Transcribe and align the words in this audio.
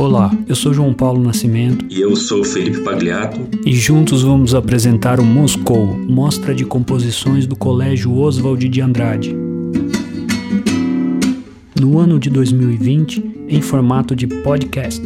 Olá, 0.00 0.34
eu 0.48 0.54
sou 0.54 0.72
João 0.72 0.94
Paulo 0.94 1.22
Nascimento. 1.22 1.84
E 1.90 2.00
eu 2.00 2.16
sou 2.16 2.42
Felipe 2.42 2.80
Pagliato. 2.80 3.38
E 3.66 3.74
juntos 3.74 4.22
vamos 4.22 4.54
apresentar 4.54 5.20
o 5.20 5.22
Moscou, 5.22 5.94
mostra 6.08 6.54
de 6.54 6.64
composições 6.64 7.46
do 7.46 7.54
Colégio 7.54 8.16
Oswald 8.16 8.66
de 8.66 8.80
Andrade. 8.80 9.36
No 11.78 11.98
ano 11.98 12.18
de 12.18 12.30
2020, 12.30 13.46
em 13.46 13.60
formato 13.60 14.16
de 14.16 14.26
podcast. 14.26 15.02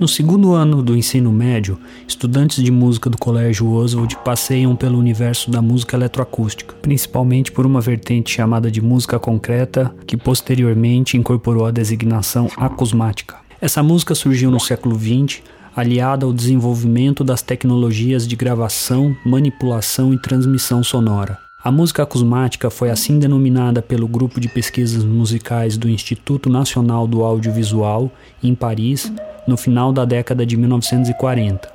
No 0.00 0.08
segundo 0.08 0.54
ano 0.54 0.82
do 0.82 0.96
ensino 0.96 1.30
médio, 1.30 1.78
estudantes 2.08 2.64
de 2.64 2.70
música 2.72 3.10
do 3.10 3.18
Colégio 3.18 3.70
Oswald 3.70 4.16
passeiam 4.24 4.74
pelo 4.74 4.98
universo 4.98 5.50
da 5.50 5.60
música 5.60 5.94
eletroacústica, 5.94 6.74
principalmente 6.80 7.52
por 7.52 7.66
uma 7.66 7.82
vertente 7.82 8.30
chamada 8.30 8.70
de 8.70 8.80
música 8.80 9.18
concreta, 9.18 9.94
que 10.06 10.16
posteriormente 10.16 11.18
incorporou 11.18 11.66
a 11.66 11.70
designação 11.70 12.48
acusmática. 12.56 13.36
Essa 13.60 13.82
música 13.82 14.14
surgiu 14.14 14.50
no 14.50 14.58
século 14.58 14.98
XX, 14.98 15.42
aliada 15.76 16.24
ao 16.24 16.32
desenvolvimento 16.32 17.22
das 17.22 17.42
tecnologias 17.42 18.26
de 18.26 18.36
gravação, 18.36 19.14
manipulação 19.22 20.14
e 20.14 20.18
transmissão 20.18 20.82
sonora. 20.82 21.49
A 21.62 21.70
música 21.70 22.04
acusmática 22.04 22.70
foi 22.70 22.88
assim 22.88 23.18
denominada 23.18 23.82
pelo 23.82 24.08
grupo 24.08 24.40
de 24.40 24.48
pesquisas 24.48 25.04
musicais 25.04 25.76
do 25.76 25.90
Instituto 25.90 26.48
Nacional 26.48 27.06
do 27.06 27.22
Audiovisual, 27.22 28.10
em 28.42 28.54
Paris, 28.54 29.12
no 29.46 29.58
final 29.58 29.92
da 29.92 30.06
década 30.06 30.46
de 30.46 30.56
1940, 30.56 31.70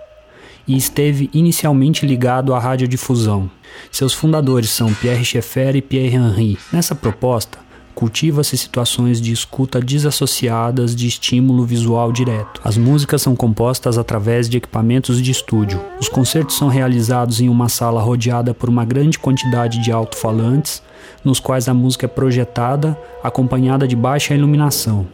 e 0.68 0.76
esteve 0.76 1.30
inicialmente 1.32 2.04
ligado 2.04 2.56
à 2.56 2.60
radiodifusão. 2.60 3.48
Seus 3.92 4.12
fundadores 4.12 4.72
são 4.72 4.92
Pierre 4.92 5.24
Schaeffer 5.24 5.76
e 5.76 5.84
Pierre 5.84 6.16
Henry. 6.16 6.58
Nessa 6.74 6.96
proposta, 6.96 7.60
cultiva-se 7.96 8.58
situações 8.58 9.22
de 9.22 9.32
escuta 9.32 9.80
desassociadas 9.80 10.94
de 10.94 11.08
estímulo 11.08 11.66
visual 11.66 12.12
direto. 12.12 12.60
As 12.64 12.78
músicas 12.78 13.22
são 13.22 13.36
compostas 13.36 13.98
através 13.98 14.50
de 14.50 14.58
equipamentos 14.58 15.22
de 15.22 15.32
estúdio. 15.32 15.82
Os 16.00 16.10
concertos 16.10 16.58
são 16.58 16.68
realizados 16.68 17.40
em 17.40 17.48
uma 17.48 17.70
sala 17.70 18.02
rodeada 18.02 18.54
por 18.54 18.68
uma 18.68 18.84
grande 18.84 19.18
quantidade 19.18 19.82
de 19.82 19.92
alto-falantes, 19.92 20.84
nos 21.24 21.40
quais 21.40 21.70
a 21.70 21.74
música 21.74 22.06
é 22.06 22.10
projetada, 22.10 23.00
acompanhada 23.24 23.88
de 23.88 23.96
baixa 23.96 24.36
iluminação. 24.36 25.08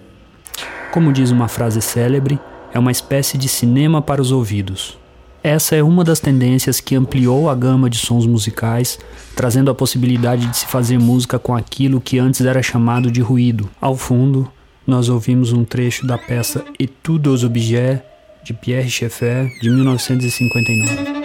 Como 0.91 1.13
diz 1.13 1.29
uma 1.29 1.47
frase 1.47 1.81
célebre, 1.81 2.39
é 2.73 2.79
uma 2.79 2.91
espécie 2.91 3.37
de 3.37 3.47
cinema 3.47 4.01
para 4.01 4.21
os 4.21 4.31
ouvidos. 4.31 5.00
Essa 5.43 5.75
é 5.75 5.81
uma 5.81 6.03
das 6.03 6.19
tendências 6.19 6.79
que 6.79 6.95
ampliou 6.95 7.49
a 7.49 7.55
gama 7.55 7.89
de 7.89 7.97
sons 7.97 8.27
musicais, 8.27 8.99
trazendo 9.35 9.71
a 9.71 9.75
possibilidade 9.75 10.45
de 10.45 10.55
se 10.55 10.67
fazer 10.67 10.99
música 10.99 11.39
com 11.39 11.55
aquilo 11.55 11.99
que 11.99 12.19
antes 12.19 12.41
era 12.41 12.61
chamado 12.61 13.09
de 13.09 13.21
ruído. 13.21 13.67
Ao 13.81 13.95
fundo, 13.95 14.47
nós 14.85 15.09
ouvimos 15.09 15.51
um 15.51 15.63
trecho 15.63 16.05
da 16.05 16.15
peça 16.15 16.63
Etudes 16.77 17.31
aux 17.31 17.43
Objets, 17.43 18.01
de 18.43 18.53
Pierre 18.53 18.89
Schaeffer, 18.89 19.49
de 19.59 19.69
1959. 19.71 21.21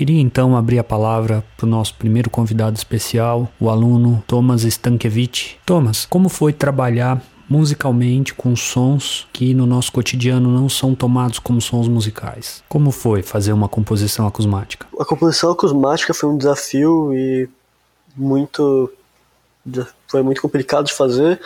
Queria 0.00 0.18
então 0.18 0.56
abrir 0.56 0.78
a 0.78 0.84
palavra 0.84 1.44
para 1.58 1.66
o 1.66 1.68
nosso 1.68 1.94
primeiro 1.94 2.30
convidado 2.30 2.74
especial, 2.74 3.52
o 3.60 3.68
aluno 3.68 4.24
Thomas 4.26 4.64
Stankiewicz. 4.64 5.56
Thomas, 5.66 6.06
como 6.06 6.30
foi 6.30 6.54
trabalhar 6.54 7.22
musicalmente 7.50 8.32
com 8.32 8.54
sons 8.54 9.26
que 9.32 9.52
no 9.52 9.66
nosso 9.66 9.90
cotidiano 9.90 10.48
não 10.48 10.68
são 10.68 10.94
tomados 10.94 11.40
como 11.40 11.60
sons 11.60 11.88
musicais? 11.88 12.62
Como 12.68 12.92
foi 12.92 13.22
fazer 13.22 13.52
uma 13.52 13.68
composição 13.68 14.24
acusmática? 14.24 14.86
A 14.98 15.04
composição 15.04 15.50
acusmática 15.50 16.14
foi 16.14 16.28
um 16.28 16.38
desafio 16.38 17.12
e 17.12 17.48
muito 18.16 18.92
foi 20.08 20.22
muito 20.22 20.40
complicado 20.40 20.86
de 20.86 20.94
fazer, 20.94 21.40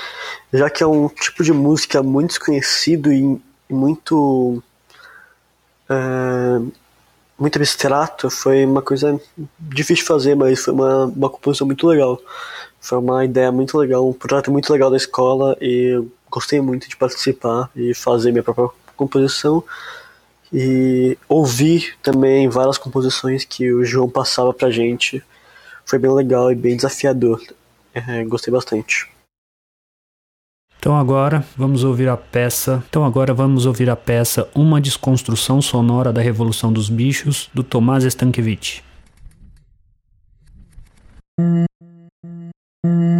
já 0.53 0.71
que 0.71 0.83
é 0.83 0.87
um 0.87 1.09
tipo 1.09 1.43
de 1.43 1.53
música 1.53 2.03
muito 2.03 2.29
desconhecido 2.29 3.13
e 3.13 3.41
muito 3.69 4.63
é, 5.89 6.61
muito 7.39 7.57
abstrato, 7.57 8.31
foi 8.31 8.65
uma 8.65 8.83
coisa 8.83 9.21
difícil 9.59 10.03
de 10.03 10.09
fazer, 10.09 10.37
mas 10.37 10.61
foi 10.61 10.73
uma, 10.73 11.07
uma 11.07 11.31
composição 11.31 11.67
muito 11.67 11.87
legal. 11.87 12.21
Foi 12.85 12.99
uma 12.99 13.25
ideia 13.25 13.51
muito 13.51 13.79
legal, 13.79 14.07
um 14.07 14.13
projeto 14.13 14.53
muito 14.53 14.71
legal 14.71 14.91
da 14.91 14.99
escola 14.99 15.57
e 15.59 16.05
gostei 16.31 16.61
muito 16.61 16.87
de 16.87 16.95
participar 16.95 17.71
e 17.75 17.95
fazer 17.95 18.31
minha 18.31 18.43
própria 18.43 18.69
composição 18.95 19.65
e 20.53 21.17
ouvir 21.27 21.97
também 22.03 22.47
várias 22.47 22.77
composições 22.77 23.43
que 23.43 23.73
o 23.73 23.87
João 23.87 24.07
passava 24.07 24.53
pra 24.53 24.71
gente. 24.71 25.25
Foi 25.87 25.99
bem 25.99 26.13
legal 26.13 26.53
e 26.53 26.55
bem 26.55 26.77
desafiador. 26.77 27.41
É, 27.95 28.23
gostei 28.25 28.53
bastante. 28.53 29.09
Então 30.79 30.95
agora 30.95 31.43
vamos 31.57 31.85
ouvir 31.85 32.11
a 32.11 32.19
peça. 32.19 32.85
Então 32.91 33.03
agora 33.03 33.33
vamos 33.33 33.65
ouvir 33.65 33.89
a 33.89 33.97
peça 33.97 34.47
Uma 34.55 34.79
desconstrução 34.79 35.63
sonora 35.63 36.13
da 36.13 36.21
Revolução 36.21 36.71
dos 36.71 36.91
Bichos 36.91 37.49
do 37.55 37.65
Tomás 37.65 38.05
Stankiewicz. 38.05 38.83
Mm-hmm. 42.85 43.14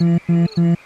Mm-hmm. 0.00 0.79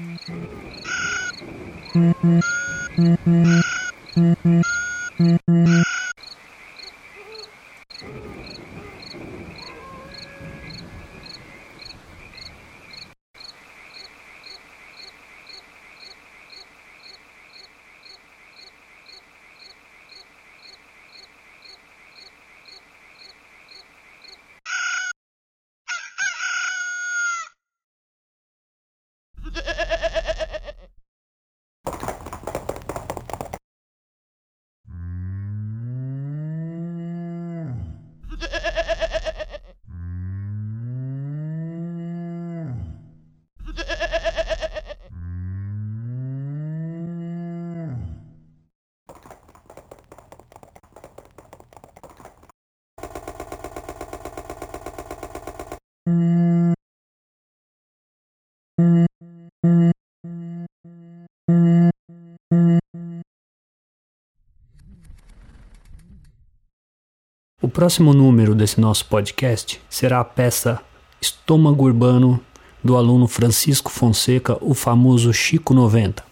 O 67.65 67.69
próximo 67.69 68.13
número 68.13 68.55
desse 68.55 68.79
nosso 68.79 69.07
podcast 69.07 69.81
será 69.89 70.21
a 70.21 70.25
peça 70.25 70.83
Estômago 71.19 71.85
Urbano 71.85 72.39
do 72.85 72.95
aluno 72.95 73.27
Francisco 73.27 73.91
Fonseca, 73.91 74.59
o 74.61 74.75
famoso 74.75 75.33
Chico 75.33 75.73
90. 75.73 76.23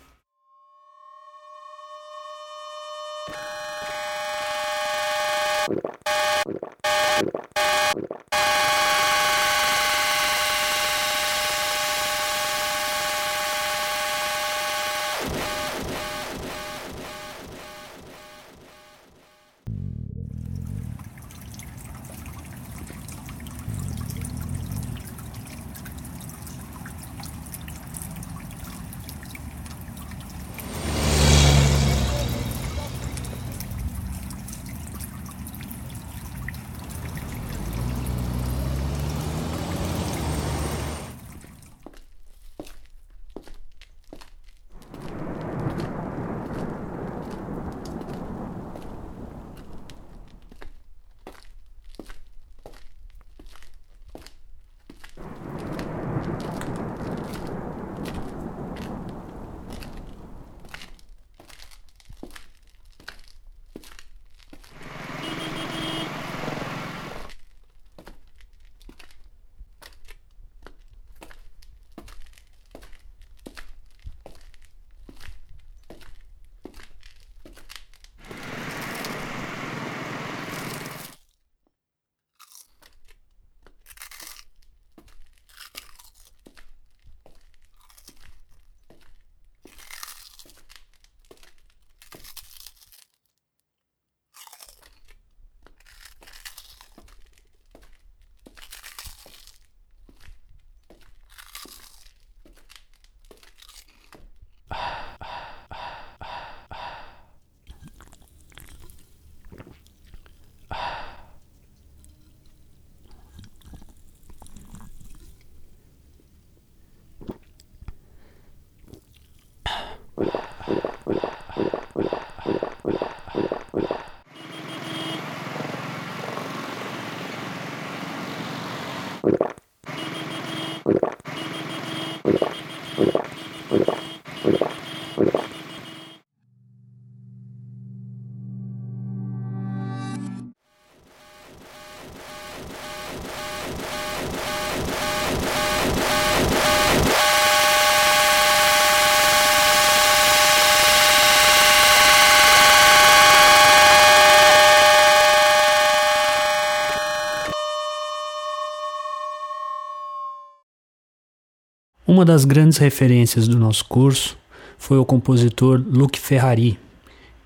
Uma 162.12 162.26
das 162.26 162.44
grandes 162.44 162.76
referências 162.76 163.48
do 163.48 163.58
nosso 163.58 163.86
curso 163.86 164.36
foi 164.76 164.98
o 164.98 165.04
compositor 165.04 165.82
Luc 165.90 166.18
Ferrari, 166.18 166.78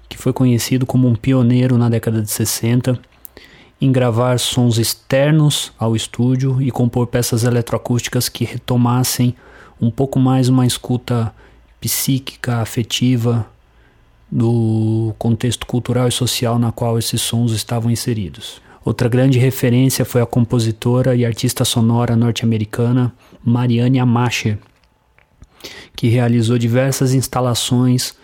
que 0.09 0.19
foi 0.19 0.33
conhecido 0.33 0.85
como 0.85 1.07
um 1.07 1.15
pioneiro 1.15 1.79
na 1.79 1.89
década 1.89 2.21
de 2.21 2.29
60 2.29 2.99
em 3.81 3.93
gravar 3.93 4.41
sons 4.41 4.77
externos 4.77 5.73
ao 5.79 5.95
estúdio 5.95 6.61
e 6.61 6.73
compor 6.73 7.07
peças 7.07 7.45
eletroacústicas 7.45 8.29
que 8.29 8.45
retomassem 8.45 9.37
um 9.81 9.89
pouco 9.89 10.19
mais 10.19 10.49
uma 10.49 10.67
escuta 10.67 11.33
psíquica, 11.81 12.57
afetiva 12.57 13.47
do 14.29 15.15
contexto 15.17 15.65
cultural 15.65 16.09
e 16.09 16.13
social 16.13 16.59
na 16.59 16.73
qual 16.73 16.99
esses 16.99 17.23
sons 17.23 17.53
estavam 17.53 17.89
inseridos. 17.89 18.61
Outra 18.85 19.09
grande 19.09 19.39
referência 19.39 20.05
foi 20.05 20.21
a 20.21 20.27
compositora 20.27 21.15
e 21.15 21.25
artista 21.25 21.65
sonora 21.65 22.17
norte-americana 22.17 23.13
Mariane 23.47 24.01
Amacher, 24.01 24.59
que 25.95 26.09
realizou 26.09 26.59
diversas 26.59 27.15
instalações 27.15 28.15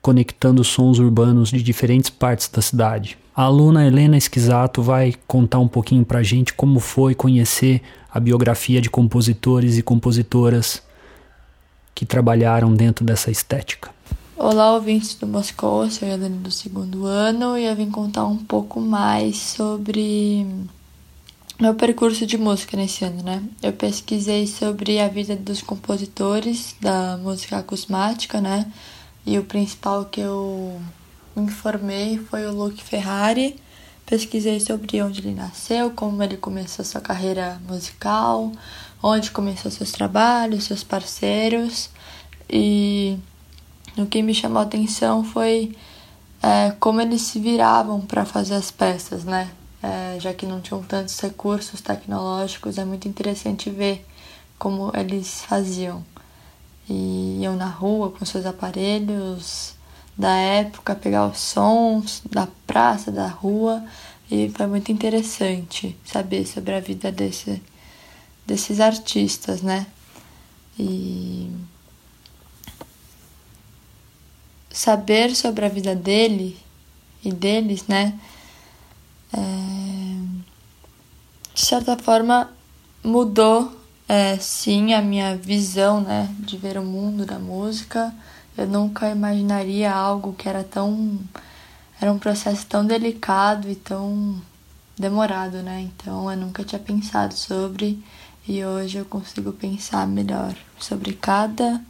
conectando 0.00 0.64
sons 0.64 0.98
urbanos 0.98 1.50
de 1.50 1.62
diferentes 1.62 2.08
partes 2.08 2.48
da 2.48 2.62
cidade. 2.62 3.18
A 3.34 3.42
aluna 3.42 3.86
Helena 3.86 4.16
Esquisato 4.16 4.80
vai 4.80 5.14
contar 5.26 5.58
um 5.58 5.68
pouquinho 5.68 6.06
para 6.06 6.20
a 6.20 6.22
gente 6.22 6.54
como 6.54 6.80
foi 6.80 7.14
conhecer 7.14 7.82
a 8.10 8.18
biografia 8.18 8.80
de 8.80 8.88
compositores 8.88 9.76
e 9.76 9.82
compositoras 9.82 10.82
que 11.94 12.06
trabalharam 12.06 12.72
dentro 12.72 13.04
dessa 13.04 13.30
estética. 13.30 13.90
Olá, 14.38 14.72
ouvintes 14.72 15.14
do 15.16 15.26
Moscou, 15.26 15.84
eu 15.84 15.90
sou 15.90 16.08
a 16.08 16.12
Helena 16.12 16.36
do 16.36 16.50
segundo 16.50 17.04
ano 17.04 17.58
e 17.58 17.66
eu 17.66 17.76
vim 17.76 17.90
contar 17.90 18.24
um 18.26 18.38
pouco 18.38 18.80
mais 18.80 19.36
sobre 19.36 20.46
meu 21.58 21.74
percurso 21.74 22.26
de 22.26 22.36
música 22.36 22.76
nesse 22.76 23.04
ano, 23.04 23.22
né? 23.22 23.42
Eu 23.62 23.72
pesquisei 23.72 24.46
sobre 24.46 25.00
a 25.00 25.08
vida 25.08 25.34
dos 25.34 25.62
compositores 25.62 26.76
da 26.80 27.16
música 27.16 27.56
acusmática, 27.58 28.42
né? 28.42 28.70
E 29.24 29.38
o 29.38 29.44
principal 29.44 30.04
que 30.04 30.20
eu 30.20 30.78
me 31.34 31.44
informei 31.44 32.18
foi 32.18 32.46
o 32.46 32.52
Luke 32.52 32.82
Ferrari. 32.82 33.56
Pesquisei 34.04 34.60
sobre 34.60 35.02
onde 35.02 35.20
ele 35.20 35.34
nasceu, 35.34 35.90
como 35.90 36.22
ele 36.22 36.36
começou 36.36 36.84
sua 36.84 37.00
carreira 37.00 37.58
musical, 37.66 38.52
onde 39.02 39.30
começou 39.30 39.70
seus 39.70 39.90
trabalhos, 39.90 40.64
seus 40.64 40.84
parceiros. 40.84 41.88
E 42.50 43.18
o 43.96 44.04
que 44.04 44.22
me 44.22 44.34
chamou 44.34 44.58
a 44.58 44.62
atenção 44.62 45.24
foi 45.24 45.74
é, 46.42 46.70
como 46.78 47.00
eles 47.00 47.22
se 47.22 47.40
viravam 47.40 48.02
para 48.02 48.26
fazer 48.26 48.54
as 48.54 48.70
peças, 48.70 49.24
né? 49.24 49.50
É, 49.86 50.18
já 50.18 50.34
que 50.34 50.46
não 50.46 50.60
tinham 50.60 50.82
tantos 50.82 51.18
recursos 51.20 51.80
tecnológicos, 51.80 52.76
é 52.76 52.84
muito 52.84 53.06
interessante 53.06 53.70
ver 53.70 54.04
como 54.58 54.90
eles 54.94 55.42
faziam. 55.42 56.04
E 56.88 57.38
iam 57.40 57.54
na 57.56 57.68
rua 57.68 58.10
com 58.10 58.24
seus 58.24 58.46
aparelhos 58.46 59.74
da 60.18 60.34
época, 60.34 60.94
pegar 60.94 61.26
os 61.26 61.38
sons 61.38 62.22
da 62.28 62.48
praça, 62.66 63.12
da 63.12 63.28
rua, 63.28 63.84
e 64.30 64.48
foi 64.48 64.66
muito 64.66 64.90
interessante 64.90 65.96
saber 66.04 66.46
sobre 66.46 66.74
a 66.74 66.80
vida 66.80 67.12
desse, 67.12 67.62
desses 68.44 68.80
artistas, 68.80 69.62
né? 69.62 69.86
E 70.78 71.48
saber 74.70 75.34
sobre 75.36 75.64
a 75.64 75.68
vida 75.68 75.94
dele 75.94 76.58
e 77.24 77.32
deles, 77.32 77.86
né? 77.86 78.18
é, 79.32 79.38
de 81.56 81.64
certa 81.64 81.96
forma, 81.96 82.50
mudou, 83.02 83.74
é, 84.06 84.36
sim, 84.36 84.92
a 84.92 85.00
minha 85.00 85.34
visão, 85.34 86.02
né, 86.02 86.28
de 86.38 86.58
ver 86.58 86.76
o 86.76 86.84
mundo 86.84 87.24
da 87.24 87.38
música. 87.38 88.14
Eu 88.58 88.66
nunca 88.66 89.08
imaginaria 89.08 89.90
algo 89.90 90.34
que 90.34 90.46
era 90.50 90.62
tão. 90.62 91.18
Era 91.98 92.12
um 92.12 92.18
processo 92.18 92.66
tão 92.66 92.84
delicado 92.84 93.70
e 93.70 93.74
tão 93.74 94.38
demorado, 94.98 95.62
né? 95.62 95.80
Então 95.80 96.30
eu 96.30 96.36
nunca 96.36 96.62
tinha 96.62 96.78
pensado 96.78 97.32
sobre 97.32 98.04
e 98.46 98.62
hoje 98.62 98.98
eu 98.98 99.06
consigo 99.06 99.50
pensar 99.50 100.06
melhor 100.06 100.54
sobre 100.78 101.14
cada 101.14 101.80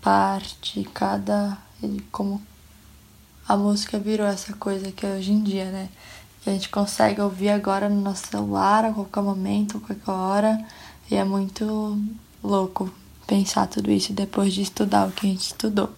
parte, 0.00 0.88
cada. 0.94 1.58
como 2.12 2.40
a 3.48 3.56
música 3.56 3.98
virou 3.98 4.26
essa 4.26 4.52
coisa 4.54 4.92
que 4.92 5.04
é 5.04 5.16
hoje 5.16 5.32
em 5.32 5.42
dia, 5.42 5.70
né? 5.72 5.88
A 6.46 6.52
gente 6.52 6.68
consegue 6.68 7.20
ouvir 7.20 7.48
agora 7.48 7.88
no 7.88 8.00
nosso 8.00 8.28
celular 8.28 8.84
a 8.84 8.92
qualquer 8.92 9.22
momento, 9.22 9.78
a 9.78 9.80
qualquer 9.80 10.10
hora. 10.10 10.64
E 11.10 11.16
é 11.16 11.24
muito 11.24 11.98
louco 12.42 12.90
pensar 13.26 13.66
tudo 13.66 13.90
isso 13.90 14.12
depois 14.12 14.54
de 14.54 14.62
estudar 14.62 15.08
o 15.08 15.10
que 15.10 15.26
a 15.26 15.30
gente 15.30 15.40
estudou. 15.40 15.90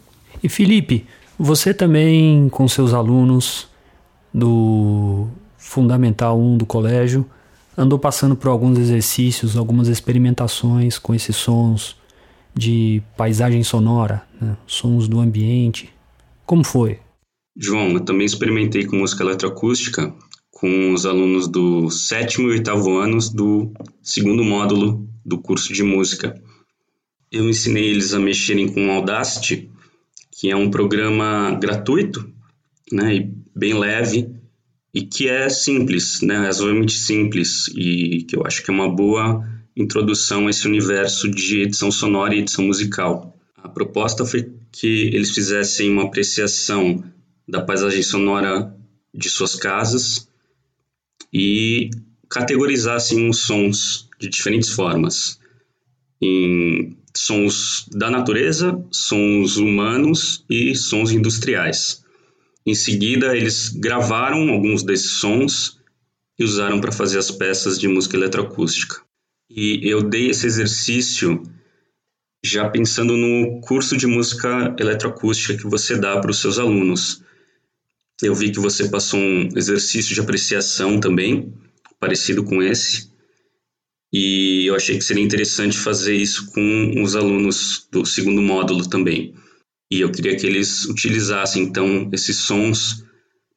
E 0.42 0.48
Felipe, 0.48 1.06
você 1.38 1.74
também 1.74 2.48
com 2.48 2.66
seus 2.66 2.94
alunos 2.94 3.68
do 4.32 5.28
Fundamental 5.56 6.38
1 6.40 6.58
do 6.58 6.66
colégio 6.66 7.26
andou 7.76 7.98
passando 7.98 8.34
por 8.34 8.48
alguns 8.48 8.78
exercícios, 8.78 9.56
algumas 9.56 9.88
experimentações 9.88 10.98
com 10.98 11.14
esses 11.14 11.36
sons 11.36 11.96
de 12.54 13.02
paisagem 13.16 13.62
sonora, 13.62 14.22
né? 14.40 14.56
sons 14.66 15.06
do 15.06 15.20
ambiente. 15.20 15.92
Como 16.44 16.64
foi? 16.64 16.98
João, 17.56 17.90
eu 17.90 18.00
também 18.00 18.24
experimentei 18.24 18.84
com 18.84 18.96
música 18.96 19.22
eletroacústica 19.22 20.12
com 20.60 20.92
os 20.92 21.06
alunos 21.06 21.46
do 21.46 21.88
sétimo 21.88 22.48
e 22.48 22.52
oitavo 22.52 22.98
anos 22.98 23.30
do 23.30 23.72
segundo 24.02 24.42
módulo 24.42 25.08
do 25.24 25.38
curso 25.38 25.72
de 25.72 25.84
música. 25.84 26.34
Eu 27.30 27.48
ensinei 27.48 27.88
eles 27.88 28.12
a 28.12 28.18
mexerem 28.18 28.68
com 28.68 28.88
o 28.88 28.90
Audacity, 28.90 29.70
que 30.32 30.50
é 30.50 30.56
um 30.56 30.68
programa 30.68 31.56
gratuito, 31.60 32.28
né, 32.90 33.14
e 33.14 33.32
bem 33.54 33.72
leve 33.74 34.30
e 34.92 35.02
que 35.02 35.28
é 35.28 35.48
simples, 35.48 36.22
né, 36.22 36.38
razoavelmente 36.38 36.94
simples 36.94 37.68
e 37.76 38.24
que 38.28 38.34
eu 38.34 38.44
acho 38.44 38.64
que 38.64 38.70
é 38.72 38.74
uma 38.74 38.90
boa 38.90 39.46
introdução 39.76 40.48
a 40.48 40.50
esse 40.50 40.66
universo 40.66 41.30
de 41.30 41.60
edição 41.60 41.92
sonora 41.92 42.34
e 42.34 42.40
edição 42.40 42.64
musical. 42.64 43.38
A 43.62 43.68
proposta 43.68 44.24
foi 44.24 44.50
que 44.72 45.10
eles 45.14 45.30
fizessem 45.30 45.88
uma 45.88 46.04
apreciação 46.04 47.04
da 47.46 47.62
paisagem 47.62 48.02
sonora 48.02 48.74
de 49.14 49.30
suas 49.30 49.54
casas 49.54 50.27
e 51.32 51.90
categorizassem 52.28 53.28
os 53.28 53.38
sons 53.38 54.08
de 54.20 54.28
diferentes 54.28 54.70
formas 54.70 55.38
em 56.20 56.96
sons 57.16 57.86
da 57.92 58.10
natureza, 58.10 58.78
sons 58.90 59.56
humanos 59.56 60.44
e 60.48 60.74
sons 60.74 61.10
industriais. 61.10 62.04
Em 62.66 62.74
seguida, 62.74 63.36
eles 63.36 63.70
gravaram 63.70 64.50
alguns 64.50 64.82
desses 64.82 65.12
sons 65.12 65.78
e 66.38 66.44
usaram 66.44 66.80
para 66.80 66.92
fazer 66.92 67.18
as 67.18 67.30
peças 67.30 67.78
de 67.78 67.88
música 67.88 68.16
eletroacústica. 68.16 69.00
E 69.50 69.80
eu 69.82 70.02
dei 70.02 70.28
esse 70.28 70.46
exercício 70.46 71.42
já 72.44 72.68
pensando 72.68 73.16
no 73.16 73.60
curso 73.60 73.96
de 73.96 74.06
música 74.06 74.74
eletroacústica 74.78 75.56
que 75.56 75.66
você 75.66 75.96
dá 75.96 76.20
para 76.20 76.30
os 76.30 76.40
seus 76.40 76.58
alunos. 76.58 77.22
Eu 78.22 78.34
vi 78.34 78.50
que 78.50 78.58
você 78.58 78.88
passou 78.88 79.20
um 79.20 79.48
exercício 79.56 80.14
de 80.14 80.20
apreciação 80.20 80.98
também, 80.98 81.54
parecido 82.00 82.44
com 82.44 82.62
esse, 82.62 83.08
e 84.12 84.66
eu 84.66 84.74
achei 84.74 84.96
que 84.96 85.04
seria 85.04 85.22
interessante 85.22 85.76
fazer 85.76 86.14
isso 86.14 86.50
com 86.52 87.02
os 87.02 87.14
alunos 87.14 87.86
do 87.92 88.04
segundo 88.06 88.40
módulo 88.40 88.88
também. 88.88 89.34
E 89.90 90.00
eu 90.00 90.10
queria 90.10 90.36
que 90.36 90.46
eles 90.46 90.84
utilizassem 90.86 91.62
então 91.62 92.08
esses 92.12 92.36
sons 92.36 93.04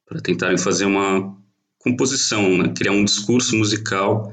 para 0.06 0.20
tentarem 0.20 0.58
fazer 0.58 0.84
uma 0.84 1.36
composição, 1.78 2.58
né? 2.58 2.72
criar 2.76 2.92
um 2.92 3.04
discurso 3.04 3.56
musical 3.56 4.32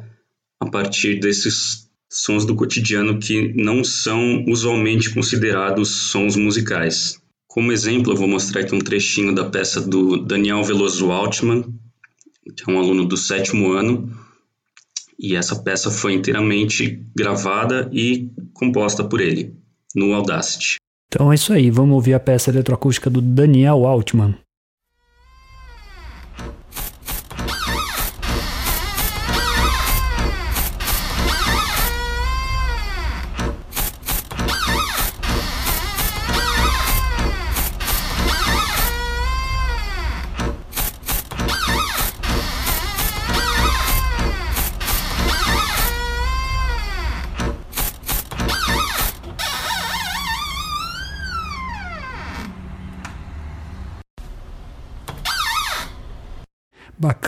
a 0.59 0.69
partir 0.69 1.19
desses 1.19 1.89
sons 2.11 2.45
do 2.45 2.55
cotidiano 2.55 3.19
que 3.19 3.53
não 3.55 3.83
são 3.83 4.43
usualmente 4.47 5.13
considerados 5.13 5.89
sons 5.89 6.35
musicais. 6.35 7.21
Como 7.49 7.71
exemplo, 7.71 8.13
eu 8.13 8.15
vou 8.15 8.27
mostrar 8.27 8.61
aqui 8.61 8.75
um 8.75 8.79
trechinho 8.79 9.33
da 9.33 9.43
peça 9.43 9.81
do 9.81 10.17
Daniel 10.17 10.63
Veloso 10.63 11.11
Altman, 11.11 11.65
que 12.55 12.69
é 12.69 12.71
um 12.71 12.77
aluno 12.77 13.05
do 13.05 13.17
sétimo 13.17 13.71
ano, 13.71 14.15
e 15.17 15.35
essa 15.35 15.55
peça 15.55 15.89
foi 15.89 16.13
inteiramente 16.13 17.03
gravada 17.15 17.89
e 17.91 18.29
composta 18.53 19.03
por 19.03 19.19
ele, 19.19 19.55
no 19.95 20.13
Audacity. 20.13 20.75
Então 21.07 21.31
é 21.31 21.35
isso 21.35 21.51
aí, 21.51 21.71
vamos 21.71 21.95
ouvir 21.95 22.13
a 22.13 22.19
peça 22.19 22.51
eletroacústica 22.51 23.09
do 23.09 23.19
Daniel 23.19 23.87
Altman. 23.87 24.37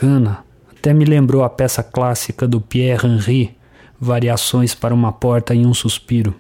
Bacana. 0.01 0.43
Até 0.72 0.96
me 0.96 1.05
lembrou 1.05 1.43
a 1.43 1.50
peça 1.50 1.84
clássica 1.84 2.48
do 2.48 2.60
Pierre 2.60 3.08
Henry, 3.08 3.55
Variações 4.00 4.74
para 4.74 4.96
uma 4.96 5.12
Porta 5.12 5.53
e 5.53 5.63
um 5.63 5.75
Suspiro. 5.75 6.34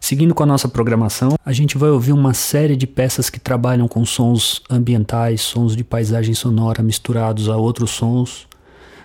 Seguindo 0.00 0.34
com 0.34 0.42
a 0.42 0.46
nossa 0.46 0.68
programação, 0.68 1.36
a 1.46 1.52
gente 1.52 1.78
vai 1.78 1.88
ouvir 1.88 2.12
uma 2.12 2.34
série 2.34 2.74
de 2.74 2.88
peças 2.88 3.30
que 3.30 3.38
trabalham 3.38 3.86
com 3.86 4.04
sons 4.04 4.60
ambientais, 4.68 5.40
sons 5.40 5.76
de 5.76 5.84
paisagem 5.84 6.34
sonora 6.34 6.82
misturados 6.82 7.48
a 7.48 7.56
outros 7.56 7.92
sons. 7.92 8.48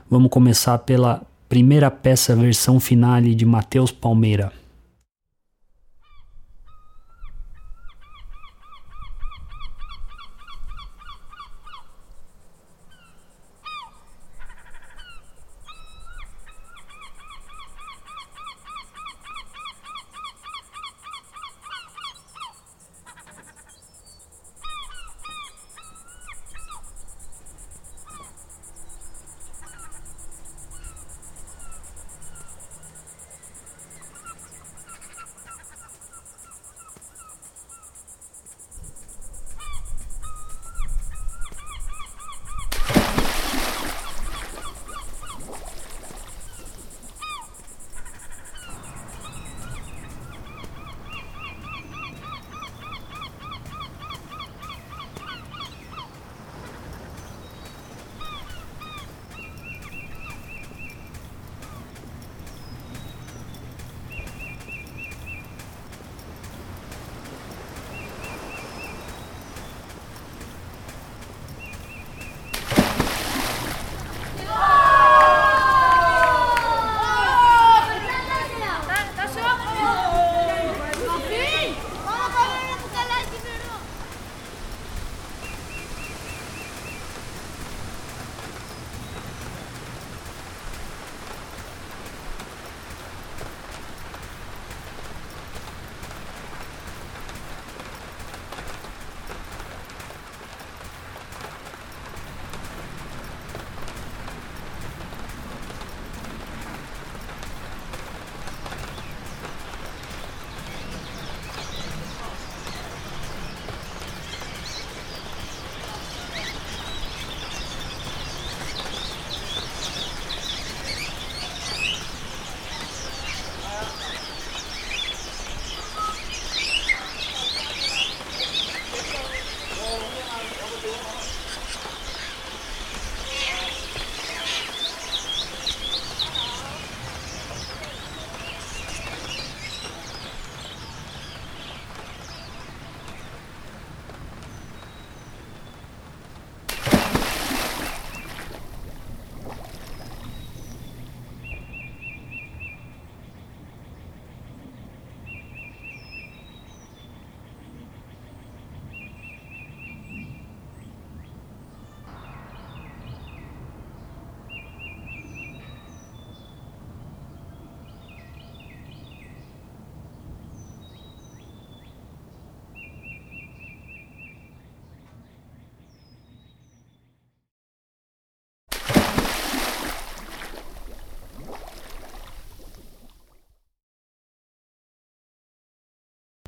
Vamos 0.10 0.32
começar 0.32 0.80
pela 0.80 1.22
primeira 1.48 1.92
peça 1.92 2.36
versão 2.36 2.80
finale 2.80 3.36
de 3.36 3.46
Matheus 3.46 3.92
Palmeira. 3.92 4.51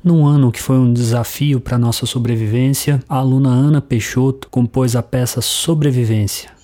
Num 0.08 0.26
ano 0.26 0.50
que 0.50 0.62
foi 0.62 0.78
um 0.78 0.90
desafio 0.90 1.60
para 1.60 1.76
nossa 1.76 2.06
sobrevivência, 2.06 2.98
a 3.06 3.16
aluna 3.16 3.50
Ana 3.50 3.82
Peixoto 3.82 4.48
compôs 4.48 4.96
a 4.96 5.02
peça 5.02 5.42
Sobrevivência. 5.42 6.57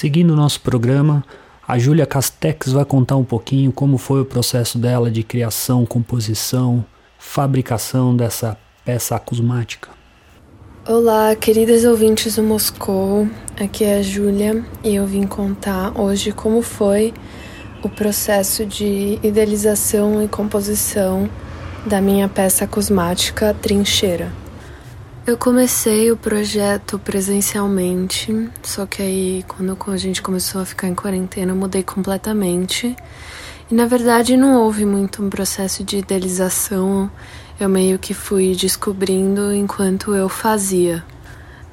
Seguindo 0.00 0.30
o 0.30 0.34
nosso 0.34 0.62
programa, 0.62 1.22
a 1.68 1.78
Júlia 1.78 2.06
Castex 2.06 2.72
vai 2.72 2.86
contar 2.86 3.16
um 3.16 3.22
pouquinho 3.22 3.70
como 3.70 3.98
foi 3.98 4.22
o 4.22 4.24
processo 4.24 4.78
dela 4.78 5.10
de 5.10 5.22
criação, 5.22 5.84
composição, 5.84 6.82
fabricação 7.18 8.16
dessa 8.16 8.56
peça 8.82 9.14
acusmática. 9.14 9.90
Olá, 10.88 11.36
queridas 11.36 11.84
ouvintes 11.84 12.36
do 12.36 12.42
Moscou. 12.42 13.28
Aqui 13.62 13.84
é 13.84 13.98
a 13.98 14.02
Júlia 14.02 14.64
e 14.82 14.94
eu 14.94 15.06
vim 15.06 15.26
contar 15.26 15.92
hoje 16.00 16.32
como 16.32 16.62
foi 16.62 17.12
o 17.82 17.88
processo 17.90 18.64
de 18.64 19.18
idealização 19.22 20.24
e 20.24 20.28
composição 20.28 21.28
da 21.84 22.00
minha 22.00 22.26
peça 22.26 22.66
cosmática 22.66 23.54
Trincheira. 23.60 24.32
Eu 25.26 25.36
comecei 25.36 26.10
o 26.10 26.16
projeto 26.16 26.98
presencialmente, 26.98 28.50
só 28.62 28.86
que 28.86 29.02
aí 29.02 29.44
quando 29.46 29.76
a 29.88 29.96
gente 29.98 30.22
começou 30.22 30.62
a 30.62 30.64
ficar 30.64 30.88
em 30.88 30.94
quarentena 30.94 31.52
eu 31.52 31.56
mudei 31.56 31.82
completamente. 31.82 32.96
E 33.70 33.74
na 33.74 33.84
verdade 33.84 34.34
não 34.34 34.62
houve 34.62 34.86
muito 34.86 35.22
um 35.22 35.28
processo 35.28 35.84
de 35.84 35.98
idealização, 35.98 37.10
eu 37.60 37.68
meio 37.68 37.98
que 37.98 38.14
fui 38.14 38.56
descobrindo 38.56 39.52
enquanto 39.52 40.14
eu 40.14 40.28
fazia. 40.28 41.04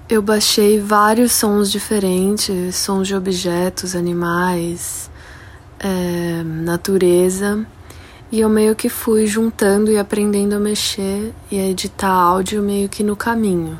Eu 0.10 0.22
baixei 0.22 0.80
vários 0.80 1.32
sons 1.32 1.72
diferentes, 1.72 2.76
sons 2.76 3.08
de 3.08 3.16
objetos, 3.16 3.96
animais, 3.96 5.10
é, 5.80 6.44
natureza. 6.44 7.66
E 8.30 8.42
eu 8.42 8.50
meio 8.50 8.76
que 8.76 8.90
fui 8.90 9.26
juntando 9.26 9.90
e 9.90 9.98
aprendendo 9.98 10.54
a 10.56 10.60
mexer 10.60 11.34
e 11.50 11.60
a 11.60 11.66
editar 11.66 12.12
áudio 12.12 12.62
meio 12.62 12.90
que 12.90 13.02
no 13.02 13.16
caminho. 13.16 13.80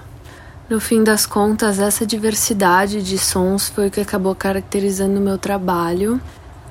No 0.70 0.80
fim 0.80 1.04
das 1.04 1.26
contas, 1.26 1.80
essa 1.80 2.06
diversidade 2.06 3.02
de 3.02 3.18
sons 3.18 3.68
foi 3.68 3.88
o 3.88 3.92
que 3.92 4.00
acabou 4.00 4.34
caracterizando 4.34 5.20
o 5.20 5.22
meu 5.22 5.38
trabalho. 5.38 6.20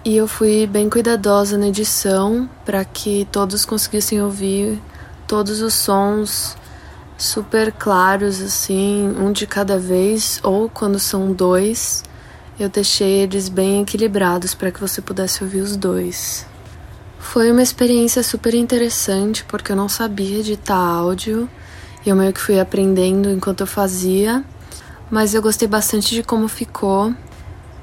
E 0.05 0.17
eu 0.17 0.27
fui 0.27 0.67
bem 0.67 0.89
cuidadosa 0.89 1.59
na 1.59 1.69
edição 1.69 2.49
para 2.65 2.85
que 2.85 3.27
todos 3.31 3.65
conseguissem 3.65 4.23
ouvir 4.23 4.81
todos 5.27 5.61
os 5.61 5.75
sons 5.75 6.57
super 7.19 7.73
claros, 7.73 8.41
assim, 8.41 9.15
um 9.19 9.33
de 9.33 9.47
cada 9.47 9.79
vez, 9.79 10.41
ou 10.43 10.69
quando 10.69 10.99
são 10.99 11.33
dois, 11.33 12.05
eu 12.59 12.69
deixei 12.69 13.21
eles 13.21 13.49
bem 13.49 13.83
equilibrados 13.83 14.55
para 14.55 14.71
que 14.71 14.81
você 14.81 15.01
pudesse 15.01 15.43
ouvir 15.43 15.61
os 15.61 15.77
dois. 15.77 16.47
Foi 17.18 17.50
uma 17.50 17.62
experiência 17.62 18.22
super 18.22 18.55
interessante 18.55 19.44
porque 19.44 19.72
eu 19.72 19.76
não 19.76 19.88
sabia 19.88 20.38
editar 20.38 20.76
áudio 20.76 21.48
e 22.05 22.09
eu 22.09 22.16
meio 22.16 22.33
que 22.33 22.40
fui 22.40 22.59
aprendendo 22.61 23.31
enquanto 23.31 23.62
eu 23.62 23.66
fazia, 23.66 24.44
mas 25.11 25.35
eu 25.35 25.42
gostei 25.42 25.66
bastante 25.66 26.14
de 26.14 26.22
como 26.22 26.48
ficou 26.48 27.12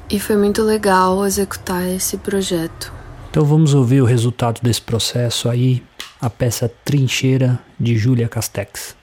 e 0.10 0.20
foi 0.20 0.38
muito 0.38 0.62
legal 0.64 1.26
executar 1.26 1.88
esse 1.88 2.18
projeto. 2.18 2.94
Então 3.30 3.44
vamos 3.44 3.74
ouvir 3.74 4.02
o 4.02 4.06
resultado 4.06 4.62
desse 4.62 4.82
processo 4.82 5.50
aí, 5.50 5.84
a 6.22 6.30
peça 6.30 6.72
Trincheira 6.86 7.60
de 7.80 7.98
Júlia 7.98 8.30
Castex. 8.30 8.96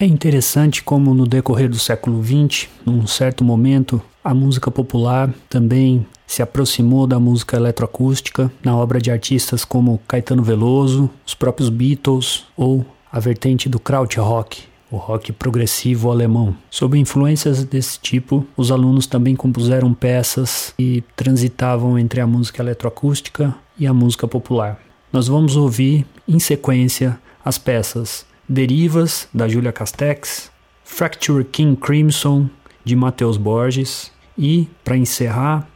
É 0.00 0.06
interessante 0.06 0.80
como 0.80 1.12
no 1.12 1.26
decorrer 1.26 1.68
do 1.68 1.76
século 1.76 2.22
XX, 2.22 2.68
num 2.86 3.04
certo 3.04 3.42
momento, 3.42 4.00
a 4.22 4.32
música 4.32 4.70
popular 4.70 5.28
também 5.48 6.06
se 6.24 6.40
aproximou 6.40 7.04
da 7.04 7.18
música 7.18 7.56
eletroacústica 7.56 8.48
na 8.62 8.76
obra 8.76 9.00
de 9.00 9.10
artistas 9.10 9.64
como 9.64 10.00
Caetano 10.06 10.44
Veloso, 10.44 11.10
os 11.26 11.34
próprios 11.34 11.68
Beatles 11.68 12.44
ou 12.56 12.86
a 13.10 13.18
vertente 13.18 13.68
do 13.68 13.80
krautrock, 13.80 14.62
o 14.88 14.96
rock 14.96 15.32
progressivo 15.32 16.12
alemão. 16.12 16.54
Sob 16.70 16.96
influências 16.96 17.64
desse 17.64 17.98
tipo, 17.98 18.46
os 18.56 18.70
alunos 18.70 19.04
também 19.04 19.34
compuseram 19.34 19.92
peças 19.92 20.72
que 20.76 21.02
transitavam 21.16 21.98
entre 21.98 22.20
a 22.20 22.26
música 22.26 22.62
eletroacústica 22.62 23.52
e 23.76 23.84
a 23.84 23.92
música 23.92 24.28
popular. 24.28 24.78
Nós 25.12 25.26
vamos 25.26 25.56
ouvir 25.56 26.06
em 26.28 26.38
sequência 26.38 27.18
as 27.44 27.58
peças 27.58 28.28
Derivas 28.48 29.28
da 29.32 29.46
Julia 29.46 29.72
Castex, 29.72 30.50
Fracture 30.82 31.44
King 31.44 31.76
Crimson 31.76 32.48
de 32.82 32.96
Matheus 32.96 33.36
Borges 33.36 34.10
e, 34.38 34.66
para 34.82 34.96
encerrar, 34.96 35.68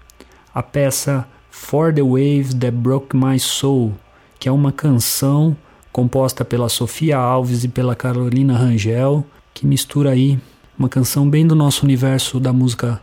a 0.55 0.63
peça 0.63 1.29
For 1.51 1.93
the 1.93 2.03
Waves 2.03 2.55
That 2.55 2.73
Broke 2.73 3.15
My 3.15 3.39
Soul, 3.39 3.93
que 4.39 4.49
é 4.49 4.53
uma 4.53 4.73
canção 4.73 5.55
composta 5.93 6.47
pela 6.47 6.71
Sofia 6.71 7.19
Alves 7.19 7.63
e 7.63 7.69
pela 7.69 7.95
Carolina 7.95 8.57
Rangel, 8.57 9.27
que 9.53 9.67
mistura 9.67 10.13
aí 10.13 10.39
uma 10.79 10.89
canção 10.89 11.29
bem 11.29 11.47
do 11.47 11.55
nosso 11.55 11.85
universo 11.85 12.41
da 12.41 12.55
música 12.55 13.03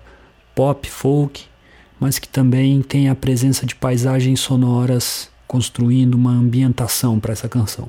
pop, 0.55 0.89
folk, 0.89 1.45
mas 1.99 2.17
que 2.17 2.27
também 2.27 2.81
tem 2.81 3.07
a 3.07 3.13
presença 3.13 3.67
de 3.67 3.75
paisagens 3.75 4.39
sonoras 4.39 5.29
construindo 5.47 6.15
uma 6.15 6.31
ambientação 6.31 7.19
para 7.19 7.33
essa 7.33 7.47
canção. 7.47 7.87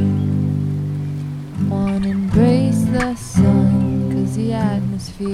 On, 1.71 2.03
embrace 2.03 2.83
the 2.91 3.15
sun, 3.15 4.11
cause 4.11 4.35
the 4.35 4.51
atmosphere 4.51 5.27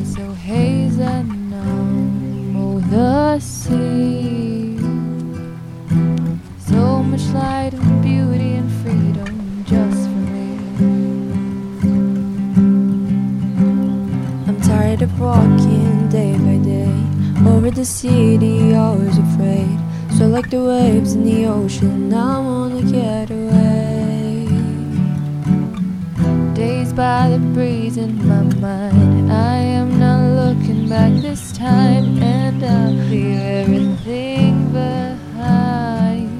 is 0.00 0.14
so 0.14 0.32
hazy 0.32 1.02
and 1.02 1.50
numb. 1.50 2.56
Oh, 2.56 2.80
the 2.80 3.38
sea, 3.38 4.78
so 6.58 7.02
much 7.02 7.26
light 7.34 7.74
and 7.74 8.02
beauty 8.02 8.54
and 8.54 8.72
freedom 8.80 9.64
just 9.66 10.08
for 10.08 10.22
me. 10.32 10.48
I'm 14.48 14.60
tired 14.62 15.02
of 15.02 15.20
walking 15.20 16.08
day 16.08 16.32
by 16.38 16.56
day 16.64 16.94
over 17.46 17.70
the 17.70 17.84
city, 17.84 18.74
always 18.74 19.18
afraid. 19.18 19.73
So 20.24 20.30
like 20.30 20.48
the 20.48 20.64
waves 20.64 21.12
in 21.12 21.22
the 21.22 21.44
ocean, 21.44 22.14
I 22.14 22.38
wanna 22.38 22.80
get 22.80 23.30
away. 23.30 24.48
Dazed 26.54 26.96
by 26.96 27.28
the 27.28 27.38
breeze 27.52 27.98
in 27.98 28.26
my 28.26 28.42
mind, 28.56 29.30
I 29.30 29.56
am 29.56 29.98
not 29.98 30.22
looking 30.40 30.88
back 30.88 31.12
this 31.20 31.52
time, 31.52 32.22
and 32.22 32.64
I 32.64 32.88
leave 33.10 33.38
everything 33.38 34.72
behind. 34.72 36.30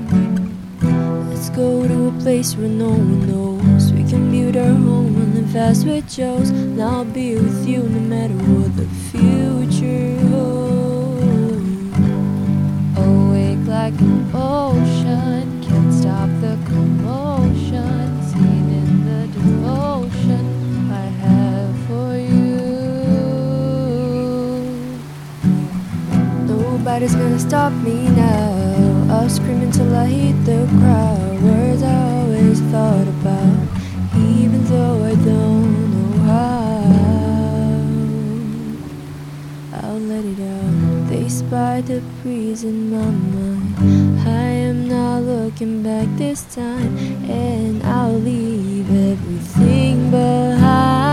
Let's 1.29 1.51
go 1.51 1.87
to 1.87 2.09
a 2.09 2.13
place 2.23 2.57
where 2.57 2.71
no 2.71 2.89
one 2.89 3.29
knows. 3.29 3.93
We 3.93 4.05
can 4.05 4.31
build 4.33 4.57
our 4.57 4.79
home 4.89 5.15
and 5.21 5.35
live 5.35 5.51
fast 5.51 5.85
with 5.85 6.09
Joe's. 6.09 6.49
And 6.49 6.81
I'll 6.81 7.05
be 7.05 7.35
with 7.35 7.69
you 7.69 7.83
no 7.83 8.01
matter 8.01 8.33
what 8.33 8.75
the 8.79 8.89
future 9.13 10.27
holds. 10.31 10.64
Like 13.85 14.01
an 14.01 14.31
ocean, 14.33 15.63
can't 15.63 15.93
stop 15.93 16.31
the 16.41 16.57
commotion. 16.65 18.23
Seen 18.31 18.67
in 18.81 18.91
the 19.09 19.23
devotion 19.37 20.45
I 20.91 21.07
have 21.25 21.73
for 21.87 22.11
you. 22.17 22.57
Nobody's 26.53 27.15
gonna 27.15 27.39
stop 27.39 27.73
me 27.89 28.09
now. 28.09 29.15
I'll 29.15 29.29
scream 29.29 29.61
until 29.61 29.95
I 29.95 30.07
hit 30.07 30.37
the 30.47 30.61
crowd. 30.79 31.43
Words 31.43 31.83
I 31.83 31.97
always 32.17 32.61
thought 32.73 33.09
about, 33.17 33.59
even 34.17 34.61
though 34.65 34.99
I 35.13 35.15
don't 35.31 35.75
know 35.95 36.13
how. 36.31 36.65
I'll 39.83 40.05
let 40.13 40.25
it 40.33 40.41
out. 40.55 41.09
They 41.11 41.29
spy 41.29 41.83
the 41.83 42.01
my 42.93 43.11
mind. 43.11 43.54
I 44.27 44.49
am 44.69 44.89
not 44.89 45.23
looking 45.23 45.83
back 45.83 46.09
this 46.17 46.43
time, 46.55 46.97
and 47.29 47.83
I'll 47.83 48.19
leave 48.19 48.89
everything 49.13 50.11
behind. 50.11 51.05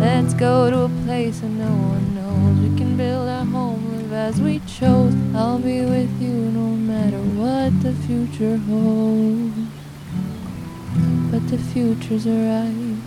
Let's 0.00 0.32
go 0.34 0.70
to 0.70 0.82
a 0.84 0.88
place 1.04 1.40
where 1.42 1.50
no 1.50 1.72
one 1.94 2.14
knows. 2.14 2.58
We 2.64 2.70
can 2.78 2.96
build 2.96 3.28
our 3.28 3.44
home, 3.44 3.82
live 3.96 4.12
as 4.12 4.40
we 4.40 4.60
chose. 4.60 5.14
I'll 5.34 5.58
be 5.58 5.82
with 5.82 6.20
you 6.22 6.32
no 6.32 6.68
matter 6.74 7.20
what 7.40 7.82
the 7.82 7.92
future 8.06 8.56
holds. 8.56 9.54
But 11.30 11.46
the 11.48 11.58
future's 11.58 12.26
arrived. 12.26 13.02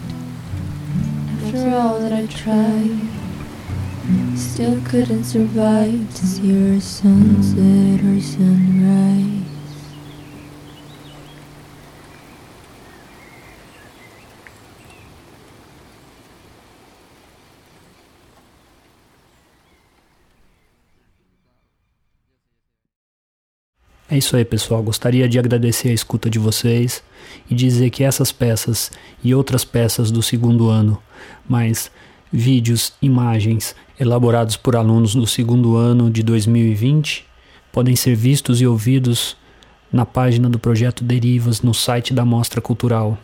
After 1.45 1.69
all 1.75 1.99
that 1.99 2.13
I 2.13 2.25
tried, 2.27 2.99
still 4.35 4.79
couldn't 4.81 5.23
survive 5.23 6.07
to 6.13 6.25
see 6.25 6.51
her 6.51 6.81
sunset 6.81 8.01
or 8.03 8.21
sunrise. 8.21 9.43
É 24.13 24.17
isso 24.17 24.35
aí, 24.35 24.45
pessoal. 24.45 24.83
Gostaria 24.83 25.27
de 25.27 25.39
agradecer 25.39 25.89
a 25.89 25.93
escuta 25.93 26.29
de 26.29 26.37
vocês 26.37 27.01
e 27.49 27.55
dizer 27.55 27.89
que 27.89 28.03
essas 28.03 28.31
peças 28.31 28.91
e 29.23 29.33
outras 29.33 29.65
peças 29.65 30.11
do 30.11 30.21
segundo 30.21 30.69
ano, 30.69 31.01
mais 31.49 31.89
vídeos, 32.33 32.93
imagens 32.99 33.75
elaborados 33.99 34.57
por 34.57 34.75
alunos 34.75 35.13
do 35.13 35.27
segundo 35.27 35.77
ano 35.77 36.09
de 36.09 36.23
2020, 36.23 37.25
podem 37.71 37.95
ser 37.95 38.15
vistos 38.15 38.59
e 38.59 38.65
ouvidos 38.65 39.37
na 39.91 40.05
página 40.05 40.49
do 40.49 40.57
projeto 40.57 41.03
Derivas 41.03 41.61
no 41.61 41.73
site 41.73 42.13
da 42.13 42.25
Mostra 42.25 42.59
Cultural. 42.59 43.15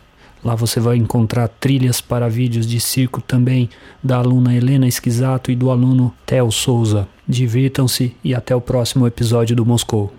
Lá 0.44 0.56
você 0.56 0.80
vai 0.80 0.96
encontrar 0.96 1.48
trilhas 1.48 2.00
para 2.00 2.30
vídeos 2.30 2.66
de 2.66 2.80
circo 2.80 3.20
também 3.20 3.70
da 4.02 4.18
aluna 4.18 4.56
Helena 4.56 4.88
Esquisato 4.88 5.52
e 5.52 5.56
do 5.56 5.72
aluno 5.72 6.14
Theo 6.26 6.52
Souza. 6.52 7.08
Divirtam-se 7.28 8.16
e 8.24 8.34
até 8.34 8.56
o 8.56 8.62
próximo 8.62 9.06
episódio 9.06 9.56
do 9.56 9.66
Moscou. 9.66 10.14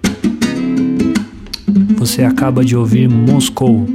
Você 1.97 2.23
acaba 2.25 2.65
de 2.65 2.77
ouvir 2.77 3.09
Moscou, 3.09 3.87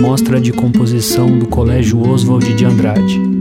mostra 0.00 0.40
de 0.40 0.52
composição 0.52 1.38
do 1.38 1.46
Colégio 1.46 2.00
Oswald 2.08 2.54
de 2.54 2.64
Andrade. 2.64 3.33